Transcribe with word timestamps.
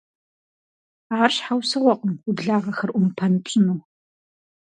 Ар 1.21 1.29
щхьэусыгъуэкъым 1.35 2.13
уи 2.23 2.31
благъэхэр 2.37 2.91
Ӏумпэм 2.93 3.33
пщӀыну. 3.43 3.79